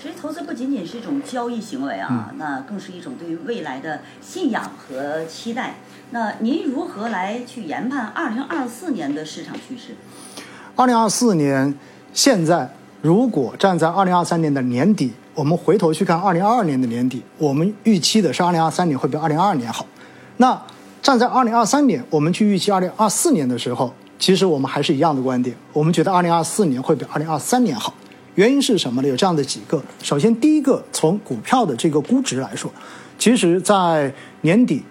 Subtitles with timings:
[0.00, 5.76] 其实投资不仅仅是一种交易行为啊，那更是一种对于未来的信仰和期待。
[6.10, 9.96] 那您如何来去研判二零二四年的市场趋势？
[10.74, 11.74] 二零二四年，
[12.12, 12.70] 现在
[13.00, 19.86] 如果站在二零二三年的年底，我们回头去看二零二二年的年底，我们预期的是二零二三年会比二零二二年好。
[20.36, 20.60] 那
[21.00, 27.92] 站在二零二三年，我们去预期二零二四年的时候，其实我们还是一样的观点，我们觉得二零二四年会比二零二三年好。
[28.36, 29.08] 原因是什么呢？
[29.08, 29.82] 有这样的几个。
[30.02, 32.70] 首先，第一个，从股票的这个估值来说，
[33.18, 34.82] 其实，在年底。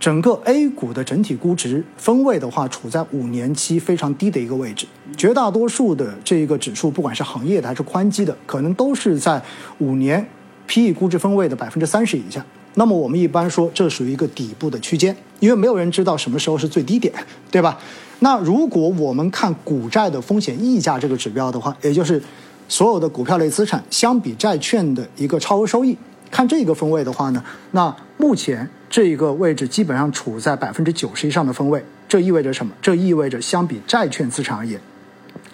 [0.00, 4.86] 整个 A 股的整体估值分位的话，处在五年期非常低的一个位置。
[5.16, 9.40] 绝大多数的这一个指数，不管是行业的还是宽基的，可能都是在
[9.78, 10.26] 五年
[10.66, 12.44] PE 估值分位的百分之三十以下。
[12.74, 17.14] 那么我们一般说，这属于一个底部的区间，因为没有人知道什么时候是最低点，
[17.50, 17.78] 对吧？
[18.18, 22.22] 那如果我们看股债的风险溢价这个指标的话，也就是
[22.68, 25.96] 所有的股票类资产相比债券的一个超额收益，
[26.30, 28.68] 看这个分位的话呢，那目前。
[28.90, 32.72] 这一个位置基本上处在百分之九十以上的分位，这意味着什么？
[32.80, 34.80] 这意味着相比债券资产而言，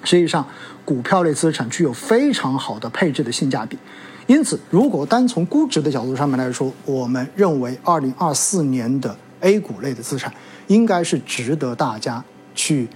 [0.04, 0.46] 实际上
[0.84, 3.78] 股票类资产具有非常好的配置的性价比。
[4.26, 10.30] 因此，如果单从估值的角度上面来说，我们认为二零二四年的 A 股类的资产
[10.66, 12.22] 应该是值得大家
[12.54, 12.86] 去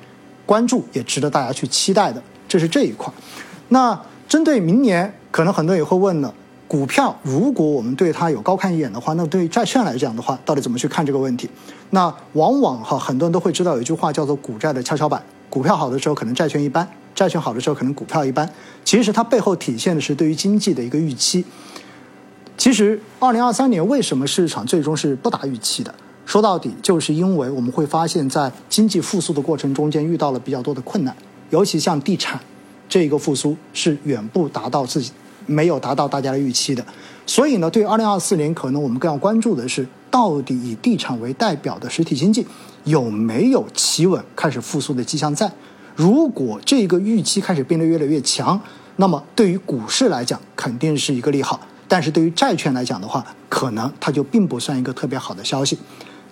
[0.44, 2.22] 关注，也值得大家去期待的。
[2.46, 3.10] 这是这一块。
[3.68, 6.32] 那针对明年，可能很多人也会问了。
[6.66, 11.48] 股票，如果我们对它有高看一眼的话，那对于债券来讲的话，到底怎么去看这个问题？
[11.90, 15.22] 那往往哈，很多人都会知道有一句话叫做“股债的跷跷板”。
[15.50, 18.48] 股票好的时候，可能债券一般；债券好的时候，可能股票一般。
[18.84, 21.44] 其实它背后体现的是对于经济的一个预期。
[22.56, 25.94] 其实，二零二三年为什么市场最终是不达预期的？
[26.26, 31.14] 说到底，就是因为我们会发现，在经济复苏的过程中间遇到了比较多的困难，
[31.50, 32.40] 尤其像地产
[32.88, 35.12] 这一个复苏是远不达到自己。
[35.46, 36.82] 没有达到大家的预期的，
[37.26, 42.46] 所以呢，对于二零二四年，可能我们更要关注的是，到底以地产为代表的实体经济
[42.84, 45.52] 有没有企稳开始复苏的迹象在？
[45.94, 48.58] 如果这个预期开始变得越来越强，
[48.96, 55.78] 那么对于股市来讲肯定是一个利好，但是对于债券来讲的话，可能它就并不算一个特别好的消息。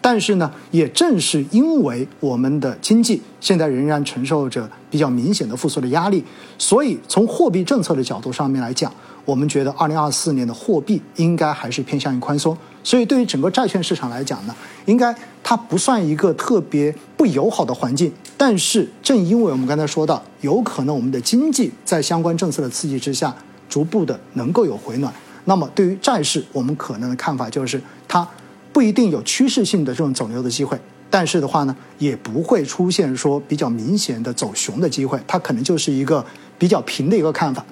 [0.05, 6.23] 但是呢，也正是因为我们的经济现在仍然承受着比较明显的复苏的压力，
[6.59, 8.93] 所以从货币政策的角度上面来讲，
[9.25, 12.55] 我们觉得二零二四年的货币应该还是偏向于宽松。
[12.83, 14.55] 所以对于整个债券市场来讲呢，
[14.87, 18.13] 应该它不算一个特别不友好的环境。
[18.37, 23.33] 但是正因为我们刚才说到，有可能我们的经济在相关政策的刺激之下，
[23.69, 25.15] 逐步的能够有回暖，
[25.45, 28.29] 那么对于债市，我们可能的看法就是它。
[28.73, 30.79] 不一定有趋势性的这种走牛的机会，
[31.11, 36.25] 但是的话呢，也不会出现说比较明显的走熊的机会，它可能就是一个
[36.59, 37.65] 比较平的一个看法。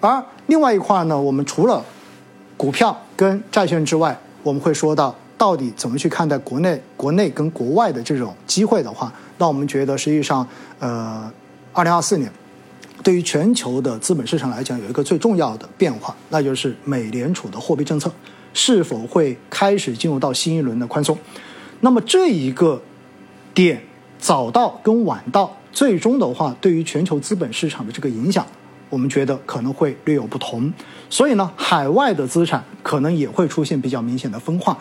[0.00, 1.84] 而另外一块呢，我们除了
[2.56, 10.46] 股票跟债券之外，我们会说到到底怎么去看待国内、国内跟国外的这种机会的话，那我们觉得实际上，
[10.78, 11.28] 呃，
[11.72, 12.30] 二零二四年
[13.02, 18.12] 对于全球的资本市场来讲，有一个最重要的变化，那就是美联储的货币政策。
[18.54, 21.18] 是否会开始进入到新一轮的宽松？
[21.80, 22.80] 那么这一个
[23.52, 23.82] 点
[24.18, 28.46] 早到跟晚到，最终的话对于全球资本市场的这个影响，
[28.88, 30.72] 我们觉得可能会略有不同。
[31.10, 34.78] 所以呢，海外的资产可能也会出现比较明显的分化。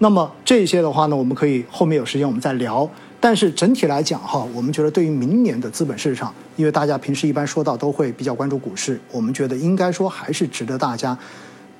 [0.00, 2.90] 那么这些的话呢，我们可以后面有时间我们再聊。
[3.20, 11.16] 但是整体来讲哈，我们觉得对于明年的资本市场，因为大家平时一般说到都会比较关注股市，我们觉得应该说还是值得大家。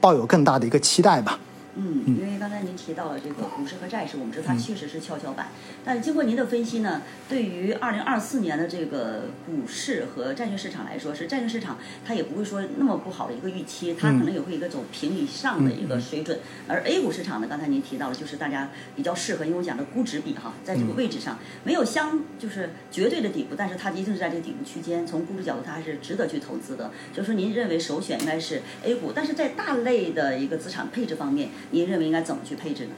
[0.03, 1.39] 抱有更大的一个期待吧。
[1.75, 5.49] 嗯，因为刚才您提到了这个股市和债市，我们知道它确实是跷跷板。
[5.83, 7.01] 但是经过您的分析呢，
[7.31, 16.39] 对于二零二四年的这个股市和债券市场来说，是债券市场它也不会说那么不好的一个预期，它可能也会一个走平以上的一个水准。
[16.69, 25.07] 而 A 股市场呢，刚才您提到了，就是大家比较适合，因为我讲的估值比哈，在这个位置上没有相就是绝对的底部，但是它一定是在这个底部区间。
[25.07, 26.91] 从估值角度，它还是值得去投资的。
[27.15, 31.49] 就是说，您认为首选应该是 A 股，但是在大类的一个资产配置方面。
[31.71, 32.91] 您认为应该怎么去配置呢？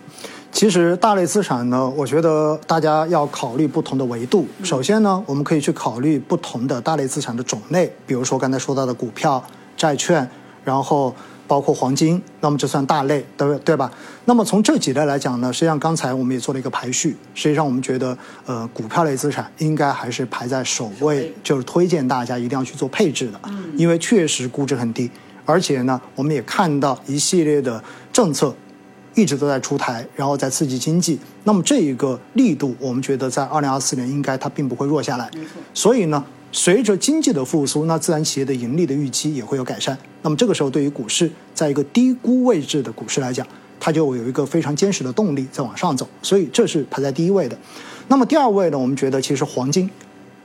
[0.51, 4.47] 其实大类资产呢，我觉得大家要考虑不同的维度。
[4.63, 9.45] 首先呢，我们可以去考虑不同的大类资产的种类，比如说刚才说到的股票、
[9.77, 10.29] 债券，
[10.65, 11.15] 然后
[11.47, 13.91] 包括黄金，那么这算大类，对对吧？
[14.27, 17.17] 那么从这几类来讲呢，实际上刚才我们也做了一个排序。
[17.35, 18.17] 实际上我们觉得，
[18.47, 23.41] 呃，股票类资产应该还是排在首位，就是推荐大家一定要去做配置的，
[23.77, 25.11] 因为确实估值很低，
[25.45, 27.83] 而且呢，我们也看到一系列的
[28.13, 28.55] 政策。
[29.17, 31.17] 一直都在出台，然后在刺激经济。
[31.45, 35.31] 那么这一个力度，我们觉得在二零二四年应该它并不会弱下来。
[35.73, 39.97] 所以呢，随着经济的复苏，那自然企业的盈利的预期也会有改善。
[40.23, 43.47] 那么这个时候，对于股市在一个低估位置的股市来讲，
[43.79, 47.57] 它就有一个非常坚实的动力在往上走，所以这是排在第一位的。
[48.09, 49.89] 那么第二位呢，我们觉得其实黄金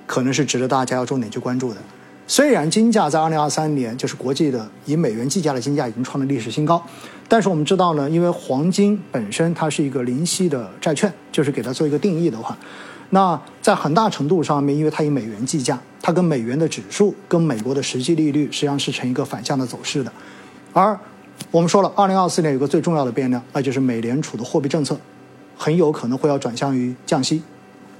[0.05, 1.77] 可能是值得大家要重点去关注的。
[2.29, 6.79] 虽然金价在二零二三年就是国际的以美元计价的金价已经创了历史新高，
[7.27, 12.55] 但是我们知道呢，因为黄金本身它是一个零息的债券，就是给它做一个定义的话，
[13.09, 20.13] 那在很大程度上面，因为它以美元计价，它跟美元的指数跟美国的实际利率实际上是呈一个反向的走势的。
[20.71, 20.95] 而
[21.49, 24.95] 我们说了，二零二四年有个最重要的变量，那就是美联储的货币政策
[25.57, 27.41] 很有可能会要转向于降息，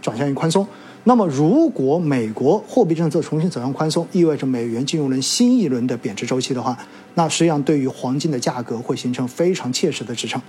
[0.04, 0.68] 转向于宽松。
[1.06, 6.78] 那么，如果美国货币政策重新走向宽松，意味着美元进入了新一轮的贬值周期的话，
[7.16, 10.40] 那实际上对于黄金的价格会形成非常切实的支撑。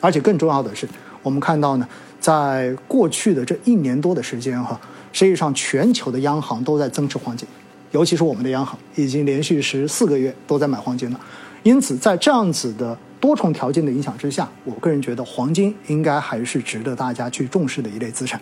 [0.00, 0.86] 而且更重要的是，
[1.22, 4.78] 我们看到呢，在过去的这一年多的时间哈，
[5.12, 7.46] 实际上全球的央行都在增持黄金，
[7.92, 11.20] 尤其是我们的央行已经连续十四个月都在买黄金了。
[11.62, 18.40] 因此，在这样子的多重条件的影响之下，我个人觉得黄金应该还是值得大家去重视的一类资产。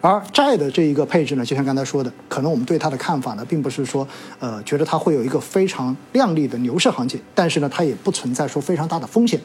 [0.00, 4.06] 而债的这一个配置呢，就像刚才说的，可能我们对它的看法呢，并不是说，
[4.38, 9.40] 呃，觉得它会有一个非常亮丽的牛市行情，但是呢，它也不存在说非常大的风险。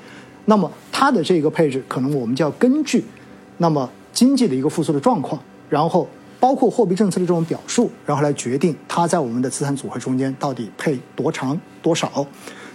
[0.45, 3.03] 那么它的这个配置，可能我们就要根据，
[3.57, 6.07] 那么经济的一个复苏的状况，然后
[6.39, 12.25] 包括货币政策的这种表述，然后来决定它在我们的资产组合中间到底配多长多少。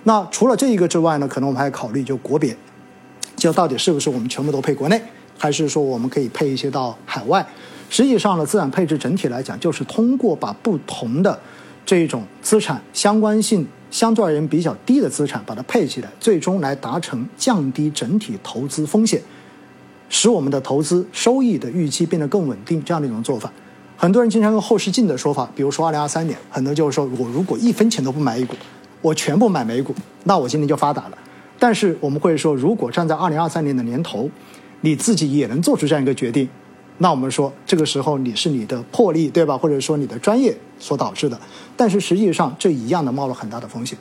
[0.05, 2.57] 那除了这一个之外呢，可能我们还考虑就国别，
[3.37, 5.03] 就到底是不是我们全部都配国内。
[5.39, 7.47] 还是说我们可以配一些到海外？
[7.89, 11.39] 实际上呢，资产配置整体来讲，就是通过把不同的
[11.85, 19.21] 这种资产相关性相对而言比较低的资产，把它配起来，最终来达成降低整体投资风险，
[20.09, 23.53] 使我们的投资收益的预期变得更稳定这样的一种做法。
[23.97, 28.55] 很多人经常用后视镜的说法，比如说二零二三年，很多就是说我如果一分钱都不买一股，
[29.01, 29.95] 我全部买美股，
[30.25, 31.19] 那我今年就发达了。
[31.59, 34.29] 但是我们会说，如果站在二零二三年的年头，
[34.87, 36.49] 你自己也能做出这样一个决定，
[36.99, 39.59] 那我们说这个时候你是你的魄力，对吧？
[39.59, 41.37] 或者说你的专业所导致的。
[41.77, 43.99] 但是实际上这一样的冒了很大的风险。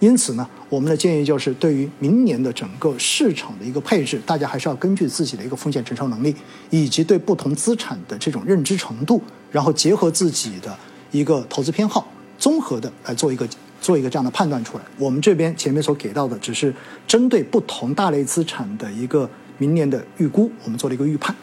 [0.00, 6.34] 因此呢，我们的建议就是对于明年的整个市场的一个配置，大家还是要根据自己的一个风险承受能力，
[6.68, 9.22] 以及对不同资产的这种认知程度，
[9.52, 10.76] 然后结合自己的
[11.12, 13.48] 一个投资偏好，综合的来做一个
[13.80, 14.82] 做一个这样的判断出来。
[14.98, 16.74] 我们这边前面所给到的只是
[17.06, 19.30] 针对不同大类资产的一个。
[19.58, 21.34] 明年的预估，我们做了一个预判。